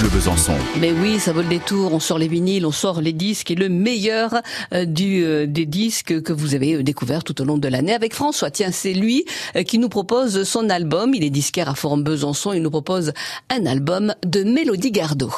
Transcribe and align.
Bleu 0.00 0.08
Besançon. 0.10 0.52
Mais 0.80 0.92
oui, 0.92 1.18
ça 1.18 1.32
vaut 1.32 1.42
le 1.42 1.48
détour. 1.48 1.92
On 1.92 2.00
sort 2.00 2.18
les 2.18 2.28
vinyles, 2.28 2.66
on 2.66 2.72
sort 2.72 3.00
les 3.00 3.12
disques 3.12 3.50
et 3.50 3.54
le 3.54 3.68
meilleur 3.68 4.34
euh, 4.72 4.84
du, 4.84 5.24
euh, 5.24 5.46
des 5.46 5.66
disques 5.66 6.22
que 6.22 6.32
vous 6.32 6.54
avez 6.54 6.74
euh, 6.74 6.82
découvert 6.82 7.24
tout 7.24 7.40
au 7.40 7.44
long 7.44 7.58
de 7.58 7.68
l'année 7.68 7.94
avec 7.94 8.14
François. 8.14 8.50
Tiens, 8.50 8.70
c'est 8.70 8.92
lui 8.92 9.24
qui 9.66 9.78
nous 9.78 9.88
propose 9.88 10.44
son 10.44 10.70
album. 10.70 11.14
Il 11.14 11.24
est 11.24 11.30
disquaire 11.30 11.68
à 11.68 11.74
Forum 11.74 12.02
Besançon. 12.02 12.52
Il 12.52 12.62
nous 12.62 12.70
propose 12.70 13.12
un 13.50 13.66
album 13.66 14.14
de 14.24 14.42
Mélodie 14.44 14.92
Gardot. 14.92 15.32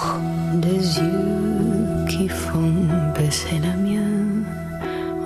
Des 0.54 0.68
yeux 0.68 2.06
qui 2.08 2.28
font 2.28 2.74
baisser 3.18 3.60
la 3.62 3.76
mienne, 3.76 4.44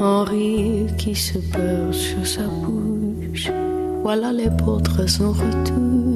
un 0.01 0.25
rire 0.25 0.95
qui 0.97 1.15
se 1.15 1.39
perd 1.39 1.93
sur 1.93 2.27
sa 2.27 2.43
bouche. 2.43 3.51
Voilà 4.03 4.33
les 4.33 4.51
portraits 4.51 5.09
sans 5.09 5.33
retouche 5.33 6.14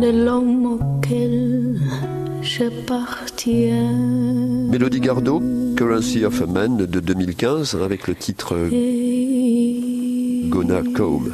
de 0.00 0.10
l'homme 0.24 0.80
auquel 0.80 1.78
j'appartiens. 2.40 3.92
Mélodie 4.70 5.00
Gardot, 5.00 5.42
Currency 5.76 6.24
of 6.24 6.40
a 6.40 6.46
Man 6.46 6.78
de 6.86 7.00
2015, 7.00 7.76
avec 7.82 8.08
le 8.08 8.14
titre 8.14 8.56
Gonna 10.48 10.82
Comb. 10.96 11.32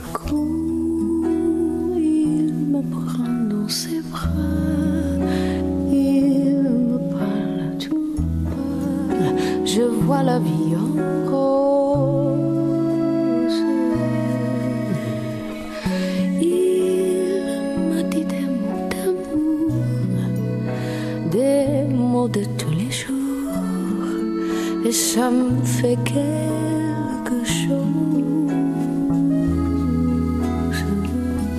Il 1.97 2.53
me 2.73 2.83
prend 2.91 3.49
dans 3.49 3.69
ses 3.69 4.01
bras, 4.11 4.29
il 5.93 6.63
me 6.63 6.99
parle 7.13 7.79
tout 7.79 8.17
bas. 8.17 9.65
Je 9.65 9.83
vois 9.83 10.25
la 10.25 10.41
vie 10.41 10.75
en 10.75 11.27
fait 25.65 25.99
quelque 26.05 27.45
chose. 27.45 28.53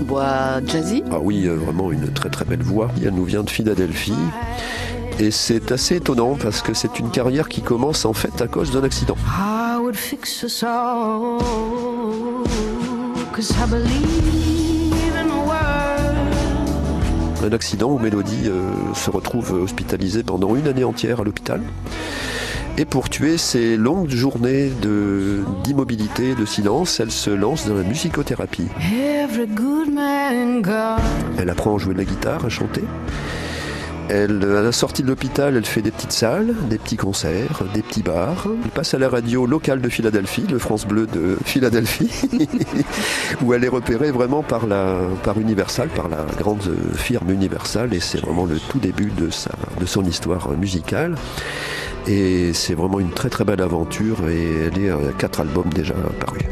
Bois 0.06 0.62
jazzy. 0.66 1.04
Ah 1.12 1.20
oui, 1.22 1.46
euh, 1.48 1.56
vraiment 1.56 1.92
une 1.92 2.12
très 2.14 2.30
très 2.30 2.46
belle 2.46 2.64
voix. 2.64 2.90
Elle 3.04 3.14
nous 3.14 3.26
vient 3.26 3.44
de 3.44 3.50
Philadelphie. 3.50 4.14
Et 5.20 5.32
c'est 5.32 5.72
assez 5.72 5.96
étonnant 5.96 6.38
parce 6.42 6.62
que 6.62 6.74
c'est 6.74 7.00
une 7.00 7.10
carrière 7.10 7.50
qui 7.50 7.62
commence 7.62 8.06
en 8.06 8.14
fait 8.14 8.42
à 8.42 8.48
cause 8.48 8.72
d'un 8.72 8.84
accident. 8.84 9.16
I 9.28 9.78
would 9.82 9.96
fix 9.96 10.44
us 10.44 10.64
all. 10.64 11.40
Cause 13.34 13.52
I 13.52 13.70
believe 13.70 14.94
in 15.18 15.28
the 15.28 15.46
world. 15.46 16.18
Un 17.44 17.52
accident 17.54 17.92
où 17.92 18.00
Mélodie 18.00 18.48
euh, 18.48 18.70
se 18.94 19.10
retrouve 19.10 19.54
hospitalisée 19.54 20.24
pendant 20.24 20.56
une 20.56 20.68
année 20.68 20.84
entière 20.84 21.22
à 21.22 21.24
l'hôpital. 21.24 21.62
Et 22.80 22.86
pour 22.86 23.10
tuer 23.10 23.38
ces 23.38 23.76
longues 23.76 24.10
journées 24.10 24.70
de- 24.82 25.40
d'immobilité, 25.64 26.36
de 26.36 26.46
silence, 26.46 27.00
elle 27.00 27.12
se 27.12 27.32
lance 27.32 27.68
dans 27.68 27.74
la 27.74 27.82
musicothérapie. 27.84 28.68
Elle 31.40 31.50
apprend 31.50 31.76
à 31.76 31.80
jouer 31.80 31.94
de 31.94 32.00
la 32.00 32.06
guitare, 32.06 32.46
à 32.46 32.50
chanter. 32.50 32.84
Elle, 34.10 34.42
à 34.58 34.62
la 34.62 34.72
sortie 34.72 35.02
de 35.04 35.08
l'hôpital, 35.08 35.58
elle 35.58 35.66
fait 35.66 35.82
des 35.82 35.92
petites 35.92 36.14
salles, 36.14 36.54
des 36.70 36.78
petits 36.78 36.96
concerts, 36.96 37.64
des 37.74 37.82
petits 37.82 38.04
bars. 38.04 38.48
Elle 38.64 38.70
passe 38.70 38.94
à 38.94 39.00
la 39.00 39.10
radio 39.10 39.46
locale 39.48 39.82
de 39.82 39.90
Philadelphie, 39.90 40.46
le 40.50 40.60
France 40.60 40.86
Bleu 40.86 41.08
de 41.08 41.36
Philadelphie, 41.44 42.12
où 43.42 43.54
elle 43.54 43.66
est 43.66 43.70
repérée 43.70 44.12
vraiment 44.12 44.44
par, 44.44 44.66
la, 44.68 45.00
par 45.24 45.40
Universal, 45.40 45.90
par 45.90 46.08
la 46.08 46.26
grande 46.40 46.64
firme 46.96 47.32
Universal, 47.32 47.94
et 47.94 48.00
c'est 48.00 48.20
vraiment 48.20 48.46
le 48.46 48.60
tout 48.70 48.80
début 48.80 49.12
de, 49.18 49.30
sa, 49.30 49.52
de 49.82 49.86
son 49.86 50.06
histoire 50.06 50.52
musicale. 50.52 51.16
Et 52.08 52.54
c'est 52.54 52.74
vraiment 52.74 53.00
une 53.00 53.12
très 53.12 53.30
très 53.30 53.44
belle 53.44 53.62
aventure, 53.62 54.28
et 54.30 54.68
elle 54.68 54.82
est 54.82 54.90
à 54.92 54.98
quatre 55.18 55.42
albums 55.42 55.70
déjà 55.74 55.94
parus. 56.26 56.44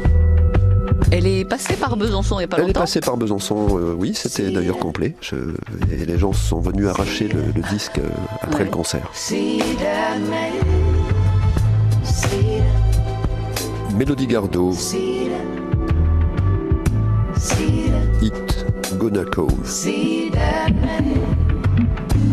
Elle 1.12 1.26
est 1.26 1.44
passée 1.44 1.74
par 1.76 1.96
Besançon 1.96 2.36
il 2.36 2.38
n'y 2.40 2.44
a 2.44 2.48
pas 2.48 2.56
Elle 2.58 2.64
est 2.64 2.66
longtemps. 2.68 2.80
passée 2.80 3.00
par 3.00 3.16
Besançon, 3.16 3.78
euh, 3.78 3.94
oui, 3.96 4.12
c'était 4.14 4.50
d'ailleurs 4.50 4.78
complet. 4.78 5.14
Je- 5.20 5.54
et 5.92 6.04
les 6.04 6.18
gens 6.18 6.32
sont 6.32 6.60
venus 6.60 6.88
arracher 6.88 7.28
le, 7.28 7.40
le 7.54 7.62
disque 7.70 7.98
euh, 7.98 8.08
après 8.42 8.64
le 8.64 8.70
concert. 8.70 9.10
Mélodie 13.96 14.26
Gardot. 14.26 14.72
Hit, 18.20 18.66
Gonna 18.98 19.24
Cove. 19.24 19.66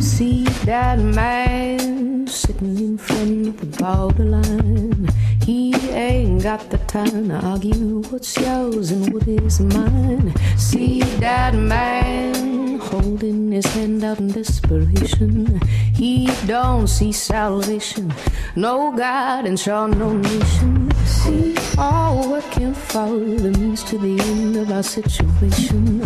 See 0.01 0.43
that 0.65 0.97
man. 0.97 1.92
Sitting 2.25 2.77
in 2.77 2.97
front 2.97 3.47
of 3.47 3.59
the 3.59 3.83
borderline. 3.83 5.07
He 5.43 5.73
ain't 5.91 6.43
got 6.43 6.69
the 6.69 6.77
time 6.79 7.29
to 7.29 7.35
argue 7.35 8.01
what's 8.09 8.37
yours 8.37 8.91
and 8.91 9.13
what 9.13 9.27
is 9.27 9.59
mine. 9.59 10.33
See 10.57 11.01
that 11.19 11.53
man 11.53 12.79
holding 12.79 13.51
his 13.51 13.65
hand 13.73 14.03
out 14.03 14.19
in 14.19 14.31
desperation. 14.31 15.59
He 15.93 16.27
don't 16.47 16.87
see 16.87 17.11
salvation, 17.11 18.13
no 18.55 18.93
God 18.95 19.45
and 19.45 19.59
sure 19.59 19.87
no 19.87 20.13
nation. 20.13 20.82
See, 21.05 21.55
all 21.77 22.29
working 22.31 22.73
for 22.73 23.07
the 23.07 23.51
means 23.59 23.83
to 23.83 23.97
the 23.97 24.19
end 24.19 24.57
of 24.57 24.71
our 24.71 24.83
situation. 24.83 26.01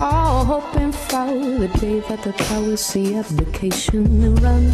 All 0.00 0.44
hoping 0.44 0.92
for 0.92 1.26
the 1.26 1.68
day 1.80 2.00
that 2.08 2.22
the 2.22 2.32
powers 2.32 2.80
see 2.80 3.14
abdication 3.14 4.06
and 4.22 4.40
run. 4.42 4.64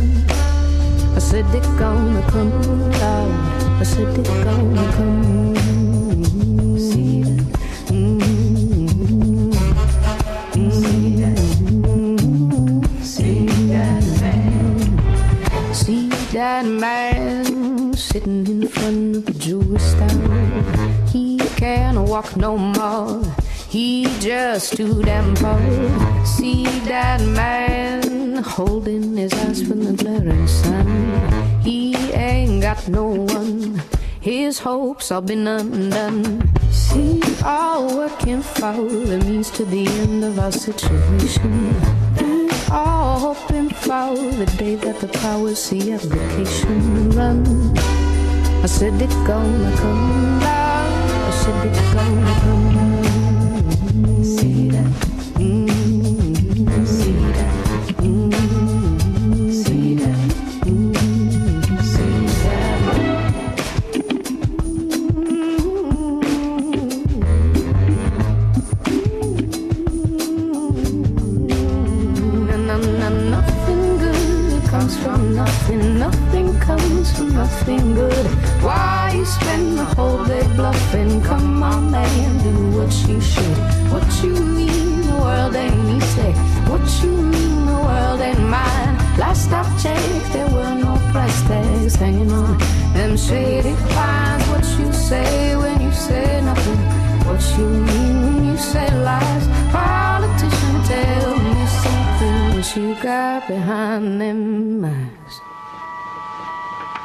I 1.14 1.18
said 1.18 1.46
it 1.54 1.62
gonna 1.78 2.22
come 2.30 2.90
loud. 2.90 3.80
I 3.80 3.84
said 3.84 4.18
it 4.18 4.44
gonna 4.44 4.92
come. 4.92 5.61
He 21.12 21.38
can't 21.56 21.98
walk 22.08 22.36
no 22.36 22.56
more. 22.56 23.22
He 23.68 24.04
just 24.20 24.76
too 24.76 25.02
damn 25.02 25.34
poor. 25.36 26.26
See 26.26 26.64
that 26.86 27.20
man 27.20 28.42
holding 28.42 29.16
his 29.16 29.32
eyes 29.32 29.62
from 29.62 29.84
the 29.84 29.92
glaring 29.92 30.46
sun. 30.46 31.60
He 31.62 31.94
ain't 32.12 32.62
got 32.62 32.88
no 32.88 33.06
one. 33.06 33.80
His 34.20 34.58
hopes 34.58 35.10
all 35.10 35.20
been 35.20 35.46
undone. 35.46 36.48
See, 36.70 37.22
all 37.44 37.96
working 37.96 38.42
for 38.42 38.72
the 38.72 39.18
means 39.26 39.50
to 39.52 39.64
the 39.64 39.86
end 39.86 40.24
of 40.24 40.38
our 40.38 40.52
situation. 40.52 41.74
All 42.70 43.34
hoping 43.34 43.70
for 43.70 44.14
the 44.14 44.46
day 44.58 44.76
that 44.76 45.00
the 45.00 45.08
powers 45.08 45.58
see 45.58 45.92
application 45.92 47.10
run. 47.10 47.72
I 48.62 48.66
said 48.66 49.02
it 49.02 49.10
gonna 49.26 49.76
come 49.76 50.38
down. 50.38 50.92
I 51.26 51.30
said 51.32 51.66
it 51.66 51.94
gonna 51.94 52.40
come. 52.42 52.62
See 52.72 52.81
comes 74.72 74.96
from 75.04 75.34
nothing. 75.34 75.98
Nothing 75.98 76.58
comes 76.58 77.06
from 77.14 77.28
nothing 77.34 77.94
good. 77.94 78.26
Why 78.66 79.12
you 79.14 79.24
spend 79.26 79.78
the 79.78 79.84
whole 79.84 80.24
day 80.24 80.46
bluffing? 80.56 81.20
Come 81.22 81.62
on, 81.62 81.90
man, 81.90 82.30
do 82.46 82.54
what 82.78 82.92
you 83.06 83.20
should. 83.20 83.58
What 83.92 84.08
you 84.24 84.34
mean, 84.58 85.02
the 85.08 85.19
world 85.24 85.54
ain't 85.54 85.88
easy. 85.96 86.32
What 86.70 86.86
you 87.02 87.12
mean, 87.32 87.66
the 87.66 87.78
world 87.88 88.20
ain't 88.28 88.44
mine. 88.56 88.94
Last 89.22 89.52
I 89.52 89.62
checked, 89.82 90.32
there 90.32 90.50
were 90.56 90.75
no 90.86 90.92
price 91.12 91.40
tags 91.48 91.94
hanging 91.96 92.32
on 92.32 92.56
them 92.94 93.12
shady 93.18 93.75
pines. 93.94 94.44
What 94.52 94.66
you 94.78 94.90
say 94.90 95.54
when 95.54 95.82
you 95.82 95.92
say 95.92 96.40
nothing? 96.48 96.82
What 97.26 97.42
you 97.58 97.66
mean 97.88 98.14
when 98.25 98.44
you 98.48 98.56
say 98.56 98.88
lies? 99.04 99.44
You 102.76 102.94
got 103.02 103.46
behind 103.48 104.20
them 104.20 104.84
eyes? 104.84 105.40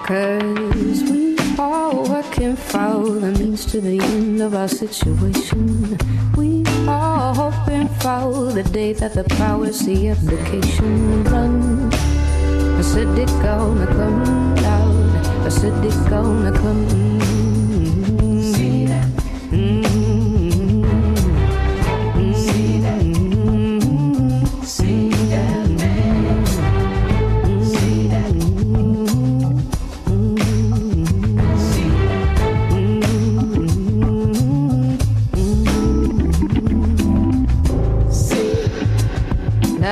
Cause 0.06 1.04
we 1.12 1.38
are 1.60 1.94
working 2.08 2.56
for 2.56 3.20
the 3.20 3.32
means 3.38 3.66
to 3.66 3.82
the 3.82 4.00
end 4.00 4.42
of 4.42 4.56
our 4.56 4.68
situation. 4.68 5.98
We 6.38 6.64
are 6.88 7.36
hoping 7.36 7.88
for 8.00 8.52
the 8.54 8.64
day 8.64 8.94
that 8.94 9.14
the 9.14 9.26
powers 9.36 9.80
see 9.80 10.08
abdication 10.08 11.24
run. 11.26 11.92
I 11.94 12.82
said 12.82 13.18
it 13.18 13.28
gonna 13.42 13.88
come 13.88 14.56
loud. 14.56 15.46
I 15.46 15.50
said 15.50 15.84
it 15.84 16.10
gonna 16.10 16.52
come. 16.58 16.88
See 16.90 17.27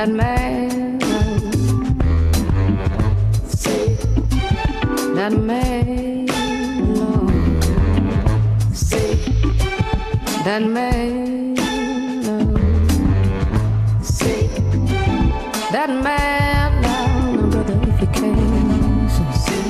That 0.06 0.14
man, 0.14 1.00
see 3.48 3.96
that 5.16 5.34
man, 5.34 6.30
oh. 6.30 7.26
no. 8.06 8.72
see 8.72 9.16
that 10.46 10.62
man, 10.62 11.56
oh. 11.58 11.64
no. 12.22 12.38
see 14.04 14.46
that 15.72 15.90
man, 15.90 16.82
no, 16.84 17.50
brother, 17.50 17.80
if 17.90 18.02
you 18.02 18.08
can, 18.14 19.10
see. 19.44 19.70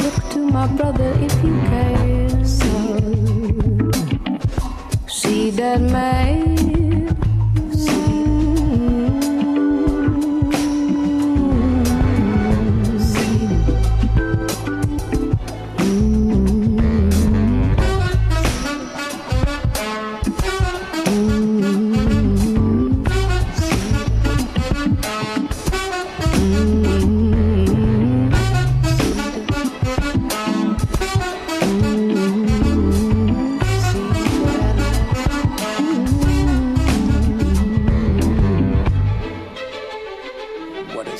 Look 0.00 0.16
to 0.30 0.38
my 0.38 0.66
brother 0.76 1.12
if 1.18 1.34
you 1.42 1.54
can, 1.66 2.44
see 5.08 5.50
that 5.50 5.80
man. 5.80 6.19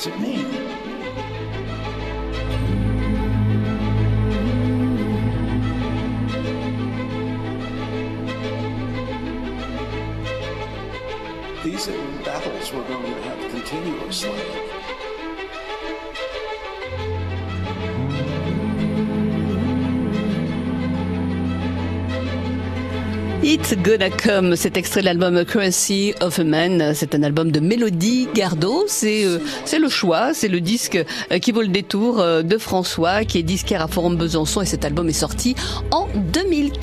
Does 0.01 0.07
it 0.07 0.19
mean? 0.19 0.47
These 11.63 11.85
battles 12.25 12.73
we're 12.73 12.87
going 12.87 13.13
to 13.13 13.21
have 13.21 13.51
continuously. 13.51 15.00
It's 23.43 23.75
Gonna 23.75 24.11
Come, 24.11 24.55
cet 24.55 24.77
extrait 24.77 25.01
de 25.01 25.05
l'album 25.05 25.43
Currency 25.45 26.13
of 26.21 26.37
a 26.37 26.43
Man. 26.43 26.93
C'est 26.93 27.15
un 27.15 27.23
album 27.23 27.51
de 27.51 27.59
Mélodie 27.59 28.27
Gardot. 28.35 28.83
C'est 28.87 29.25
euh, 29.25 29.39
c'est 29.65 29.79
le 29.79 29.89
choix, 29.89 30.35
c'est 30.35 30.47
le 30.47 30.61
disque 30.61 31.03
euh, 31.31 31.39
qui 31.39 31.51
vaut 31.51 31.63
le 31.63 31.67
détour 31.67 32.19
euh, 32.19 32.43
de 32.43 32.59
François, 32.59 33.25
qui 33.25 33.39
est 33.39 33.43
disquaire 33.43 33.81
à 33.81 33.87
Forum 33.87 34.15
Besançon 34.15 34.61
et 34.61 34.67
cet 34.67 34.85
album 34.85 35.09
est 35.09 35.13
sorti 35.13 35.55
en 35.89 36.07
2015. 36.15 36.81